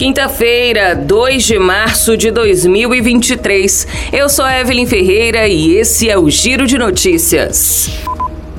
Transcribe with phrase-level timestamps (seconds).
[0.00, 3.86] Quinta-feira, 2 de março de 2023.
[4.10, 7.90] Eu sou Evelyn Ferreira e esse é o Giro de Notícias.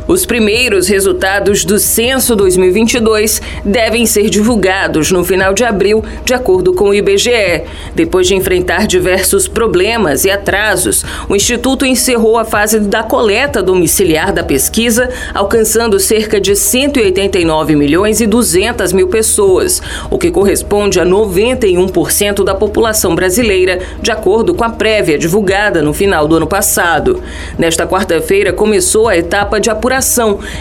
[0.07, 6.73] Os primeiros resultados do censo 2022 devem ser divulgados no final de abril, de acordo
[6.73, 7.63] com o IBGE.
[7.93, 14.33] Depois de enfrentar diversos problemas e atrasos, o Instituto encerrou a fase da coleta domiciliar
[14.33, 21.05] da pesquisa, alcançando cerca de 189 milhões e 200 mil pessoas, o que corresponde a
[21.05, 27.21] 91% da população brasileira, de acordo com a prévia divulgada no final do ano passado.
[27.57, 29.91] Nesta quarta-feira começou a etapa de apuração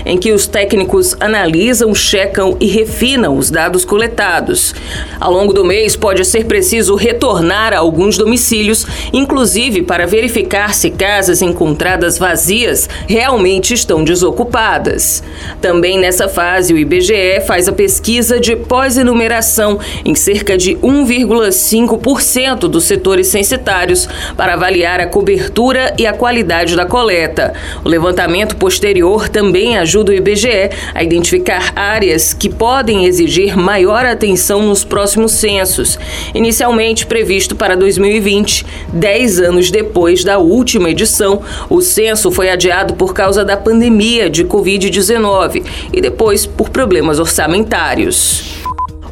[0.05, 4.75] em que os técnicos analisam, checam e refinam os dados coletados.
[5.19, 10.91] Ao longo do mês, pode ser preciso retornar a alguns domicílios, inclusive para verificar se
[10.91, 15.23] casas encontradas vazias realmente estão desocupadas.
[15.61, 22.85] Também nessa fase, o IBGE faz a pesquisa de pós-enumeração em cerca de 1,5% dos
[22.85, 27.53] setores censitários para avaliar a cobertura e a qualidade da coleta.
[27.85, 34.63] O levantamento posterior também ajuda o IBGE a identificar áreas que podem exigir maior atenção
[34.63, 35.99] nos próximos censos,
[36.35, 38.65] inicialmente previsto para 2020.
[38.93, 44.45] Dez anos depois da última edição, o censo foi adiado por causa da pandemia de
[44.45, 48.60] Covid-19 e depois por problemas orçamentários.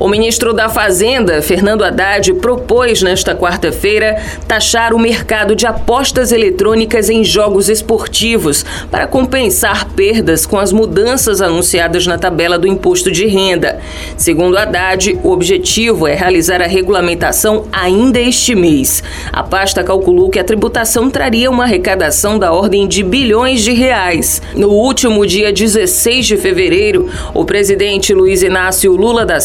[0.00, 7.10] O ministro da Fazenda, Fernando Haddad, propôs nesta quarta-feira taxar o mercado de apostas eletrônicas
[7.10, 13.26] em jogos esportivos para compensar perdas com as mudanças anunciadas na tabela do imposto de
[13.26, 13.80] renda.
[14.16, 19.02] Segundo Haddad, o objetivo é realizar a regulamentação ainda este mês.
[19.32, 24.41] A pasta calculou que a tributação traria uma arrecadação da ordem de bilhões de reais.
[24.54, 29.41] No último dia 16 de fevereiro, o presidente Luiz Inácio Lula da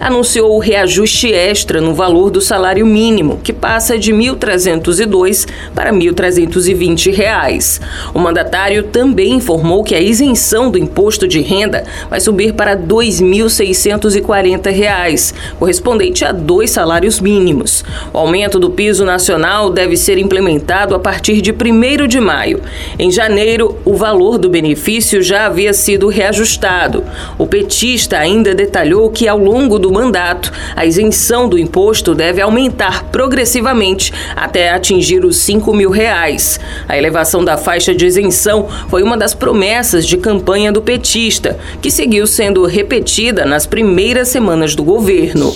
[0.00, 5.92] Anunciou o reajuste extra no valor do salário mínimo, que passa de R$ 1.302 para
[5.92, 7.80] 1.320 reais.
[8.14, 14.70] O mandatário também informou que a isenção do imposto de renda vai subir para 2.640
[14.70, 17.84] reais, correspondente a dois salários mínimos.
[18.12, 22.60] O aumento do piso nacional deve ser implementado a partir de 1 de maio.
[22.98, 27.02] Em janeiro, o valor do benefício já havia sido reajustado.
[27.38, 32.40] O petista ainda detalhou que, ao longo longo do mandato, a isenção do imposto deve
[32.40, 36.60] aumentar progressivamente até atingir os 5 mil reais.
[36.88, 41.90] A elevação da faixa de isenção foi uma das promessas de campanha do petista, que
[41.90, 45.52] seguiu sendo repetida nas primeiras semanas do governo.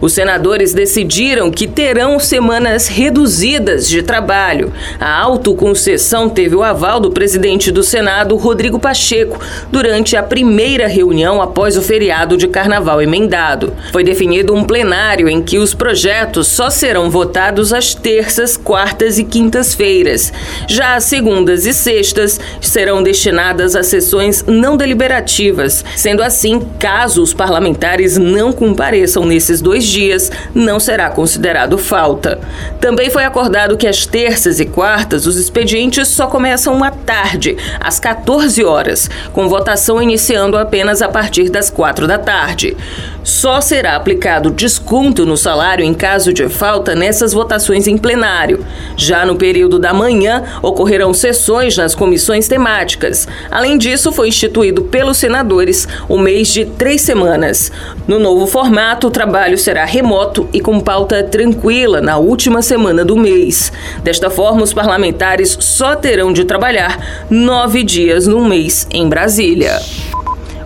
[0.00, 4.72] Os senadores decidiram que terão semanas reduzidas de trabalho.
[4.98, 9.38] A autoconcessão teve o aval do presidente do Senado, Rodrigo Pacheco,
[9.70, 13.74] durante a primeira reunião após o feriado de carnaval emendado.
[13.92, 19.24] Foi definido um plenário em que os projetos só serão votados às terças, quartas e
[19.24, 20.32] quintas-feiras.
[20.66, 25.84] Já as segundas e sextas serão destinadas a sessões não deliberativas.
[25.94, 32.40] Sendo assim, caso os parlamentares não compareçam nesses dois dias não será considerado falta.
[32.80, 37.98] Também foi acordado que às terças e quartas os expedientes só começam à tarde, às
[37.98, 42.76] 14 horas, com votação iniciando apenas a partir das 4 da tarde.
[43.22, 48.64] Só será aplicado desconto no salário em caso de falta nessas votações em plenário.
[48.96, 53.28] Já no período da manhã, ocorrerão sessões nas comissões temáticas.
[53.50, 57.70] Além disso, foi instituído pelos senadores o mês de três semanas.
[58.08, 63.04] No novo formato, o trabalho será será remoto e com pauta tranquila na última semana
[63.04, 63.72] do mês.
[64.02, 69.80] Desta forma, os parlamentares só terão de trabalhar nove dias no mês em Brasília.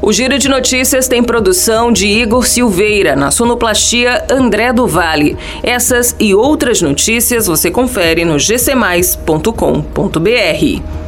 [0.03, 5.37] O Giro de Notícias tem produção de Igor Silveira, na sonoplastia André do Vale.
[5.63, 11.04] Essas e outras notícias você confere no gcmais.com.br.